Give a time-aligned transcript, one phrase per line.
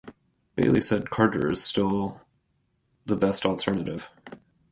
[0.55, 2.21] Bailey said Carter is still
[3.05, 4.09] the best alternative.